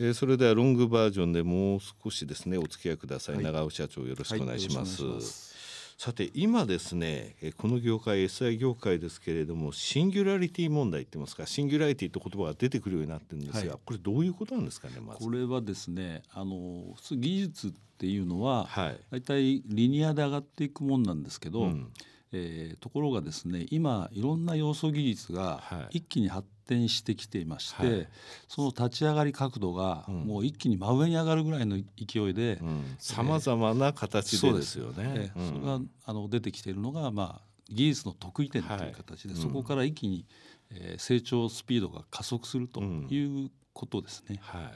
[0.00, 5.04] えー、それではロングバージョンでもう少しですねお付き合いください、はい、長尾社長よろしくお願いします。
[5.04, 5.54] はい
[5.96, 15.24] さて今ですねこの業界 SI 業界ですけれどもシンギュラリティ問題って言いますかシンギュラリティって言葉が出てくるようになってるんですが、はい、これどういうことなんですかねまず。
[15.24, 21.90] これはですねあの普通技術っていうのは、はい、大体リニアで上がっていくもんなんですけど、うん。
[22.36, 28.08] えー、ところがですね今いろんな要素技術が一気に発展してきていまして、はい、
[28.48, 32.60] その立ち上がり角度がもう一気に真上に上がるぐらいの勢いで
[32.98, 35.32] さまざまな形でですよね。
[35.34, 40.26] それがあの出てきているのが、まあ、技術の得意点という形で、はい、そこから一気に、
[40.70, 44.38] えー、成長スピードが加速するということですね。
[44.42, 44.70] は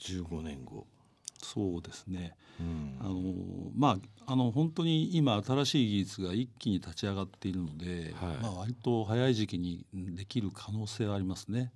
[0.00, 0.86] い、15年後
[1.46, 3.22] そうですね、うん、あの
[3.76, 11.72] まああの本当に今新しい技術が一気に立ち上がっているので、はい、まあ割と早い時期にできる可能性はありますね。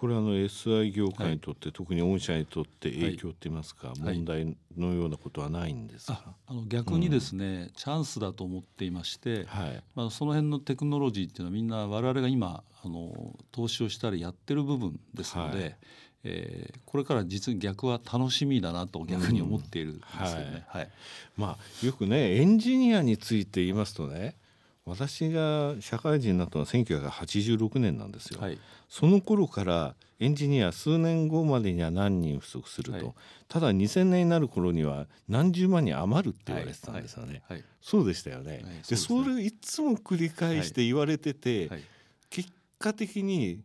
[0.00, 15.76] これあの SI 業界にとって、はい、特に御社にとって影響って言いますか、はい、問題のようなことはないんですか、あの逆にですね、うん、チャンスだと思っていまして、はい、まあ、その辺のテクノロジーっていうのはみんな我々が今あの投資をしたりやってる部分ですので、
[16.24, 20.64] えー、これから実に逆は楽しみだなと逆に思っているんですよね。
[20.68, 20.90] はい、はい、
[21.36, 24.36] まあ、よくねエンジニアについて言いますとね
[24.84, 28.40] 私が社会人になったのは1986年なんですよ。
[28.40, 33.14] はい、その頃からエンジニア数年後までには何人不足すると、はい、
[33.48, 37.42] ただ2000年になる頃には何十万人余るって言われてたんですよね。
[37.48, 38.58] はい、そうでしたよね。
[38.58, 41.70] で、ね、それをいつも繰り返して言われてて、
[42.28, 43.60] 結果的に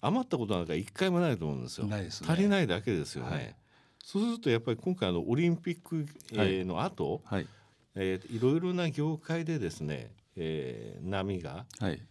[0.00, 1.86] 余ったことなんか一回もないと思うんですよ。
[2.10, 3.30] すね、足りないだけですよね。
[3.30, 3.56] はい、
[4.04, 7.46] そうするとやっぱり今回のオリンピック、えー、の後、はい、
[7.94, 11.66] えー、いろいろな業界でですね、えー、波が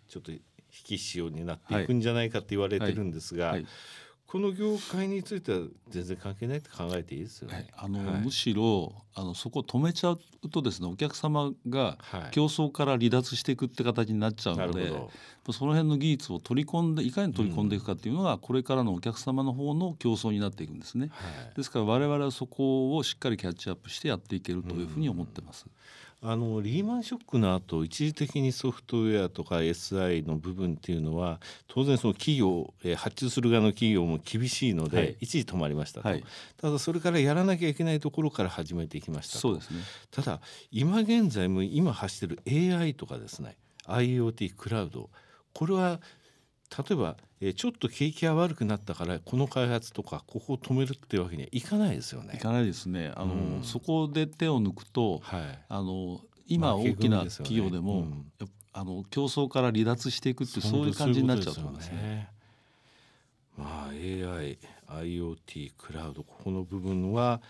[0.07, 0.41] ちょっと引
[0.83, 3.55] き潮になっていくんじゃないかって言われてるんですが、はい。
[3.55, 3.67] はい
[4.27, 5.59] この業界については
[5.89, 7.67] 全然関係ないって考えていいですよね。
[7.77, 11.97] あの、はい、むしろあのそこを止めちゃうとですねお客様が
[12.31, 21.09] 競争から離脱していくって形になっちゃうので、はい、その辺の技術を取り込んでいかに取り込んでいくかっていうのが、これからのお客様の方の競争になっていくんですね。
[21.11, 25.65] はい、ですから我々はそこをしっかりキャッチアップしてやっていけるというふうに思ってます。
[25.67, 25.71] うん
[26.21, 36.23] あのリーマンショックの後一時的にソフトウェアとか SI の部分っていうのは当然その企業、えー、発注する側の企業も厳しいので、はい、一時止まりましたと、はい、
[36.57, 39.81] ただそれからやらなきゃいけないところから始めていきましたそうですね。
[40.11, 45.09] ただ今現在も今走ってる AI とかですね IoT クラウド
[45.53, 45.99] これは
[46.77, 52.33] 例えば、えー、ちょっと景気が悪くなったからこの開発とかここを止めるっていうわけにはいかないですよね。
[52.35, 53.11] いかないですね。
[53.15, 58.07] あの、うん、そこで手を抜くと、はい、あの今大きな企業でも、ね
[58.41, 62.29] うん、あの競争から離脱していくってそういう感じになっちゃうと思いますね。
[63.57, 67.41] まあ AI、IoT、クラウドここの部分は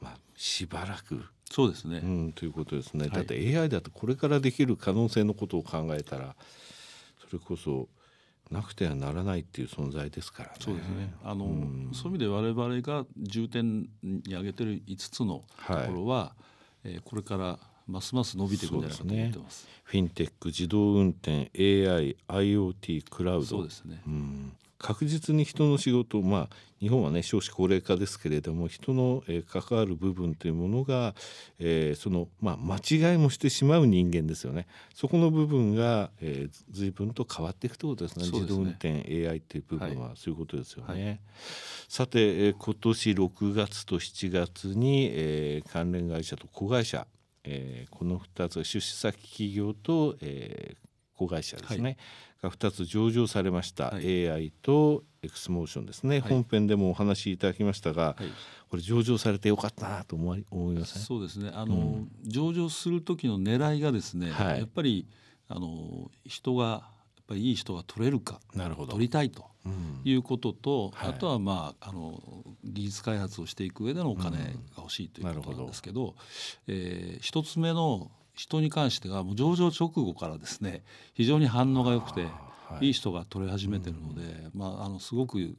[0.00, 3.08] まあしばらくそうですね、うん、ということですね。
[3.08, 6.34] だって AI だとこれからできる可能性のことを考えたら
[7.20, 7.88] それこそ
[8.50, 10.54] なくてはならないっていう存在ですからね。
[10.60, 11.14] そうですね。
[11.24, 16.34] あの、うん、そういう意味で我々が重点に挙げてる5つのところは、は
[16.84, 19.62] い、えー、これからますます伸びていくんじゃないかと思ってます。
[19.62, 23.46] すね、フィンテック、自動運転、AI、IoT、クラウド。
[23.46, 24.02] そうですね。
[24.06, 24.31] うん
[24.82, 31.14] 確実に人の仕事まあ日本はね少子高齢化ですけれども人の、えー、関わる部分というものが、
[31.60, 34.66] えー、その、まあ、間違いもしてしまう人間ですよね。
[34.92, 38.88] そこの部分が、えー、随分と変わっていくということですね、ね、自動運転
[39.28, 41.04] AI っていう部分はそういうことですよね。
[41.04, 41.20] はい、
[41.88, 47.06] さて、えー、今年6月と7月に、えー、関連会社と子会社、
[47.44, 50.91] えー、この2つ出資先企業と、えー、
[51.26, 51.96] 子会社ですね、はい。
[52.42, 58.24] が2つ上場されました、はい、AI とエクスモーションですね、はい、本編でもお話しいただきましたが、はい、
[58.68, 61.02] これ上場されてよかったなと思い思いません？
[61.02, 61.50] そうですね。
[61.54, 65.06] あの、うん、上場する時の狙いがですね、やっぱり
[65.48, 66.78] あの人がや
[67.22, 68.92] っぱりいい人が取れるかなるほど。
[68.92, 69.44] 取りたいと
[70.04, 72.20] いうことと、うん、あとはまああの
[72.64, 74.44] 技術開発をしていく上でのお金が
[74.78, 76.16] 欲しいということなんですけど,、うん、ど。
[76.66, 80.82] えー、一つ目の人に関してはもう上場直後からですね
[81.14, 85.56] 非常に反応が良くて、はい、いい人が取れ始めてるので、うん、まあ、あのすごく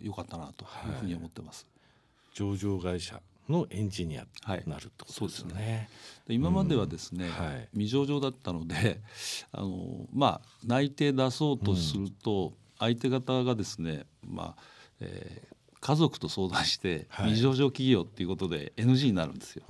[0.00, 1.66] 良かったなというふうに思ってます。
[1.66, 4.28] はい、上場会社のエンジニアに
[4.66, 5.54] なるってことですね。
[5.54, 5.88] はい、ね。
[6.28, 9.00] 今まではですね、うんはい、未上場だったので
[9.52, 14.62] あのまあ内定出そうとすると、相手方がですねまあ、
[15.00, 15.53] えー、
[15.84, 19.64] 家族と相談して未上場企業っていうことで NG になるんですよ。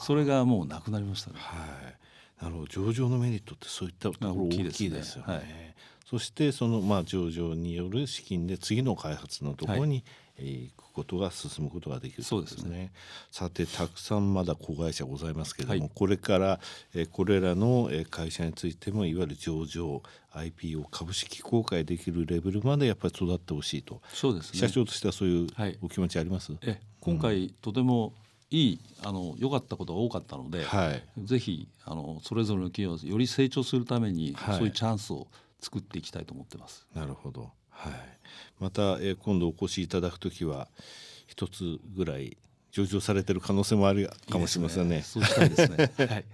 [0.00, 1.36] それがもうなくなりましたね。
[1.38, 1.56] は
[2.40, 2.42] い。
[2.42, 2.66] なるほど。
[2.66, 5.34] 上場のメリットってそういったところ大きいですよね。
[5.34, 5.44] はい、
[6.04, 10.04] そしてそのまあ上場による資金で次の開発のところに、はい、
[10.38, 12.92] 行くことが進むことができるそうですね。
[13.30, 16.60] さてたくさんまだ子会社ございますけれども、はい、これから
[16.94, 20.02] えこれらの会社についてもいわゆる上場
[20.32, 24.00] IPO 株式公開できるレベルまでやっぱり育ってほしいと。
[24.12, 25.46] そうです、ね、社長としてはそういう
[25.82, 28.14] お気持ちあります、え今回、うん、とても
[28.50, 35.26] いいあの良かったことが多かったので、はい、ぜひあのそれぞれの企業より成長するために、はい、そういうチャンスを
[35.60, 36.86] 作っていきたいと思ってます。
[36.94, 37.50] なるほど、
[37.90, 38.00] はい、
[38.60, 40.68] また、えー、今度お越しいただくときは
[41.26, 42.36] 一つぐらい
[42.70, 44.96] 上場されてる可能性もあるかもしれませんね。
[44.96, 45.92] いいねそうしたいですね。
[46.06, 46.24] はい。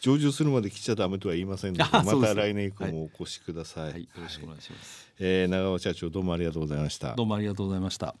[0.00, 3.92] 上場するまで来ちゃダメとは言いませんので、また来年以降もお越しください。
[3.92, 5.12] はい、よろしくお願いします。
[5.18, 7.14] えー、長尾社長どうもありがとうございました。
[7.14, 8.14] どうもありがとうございました。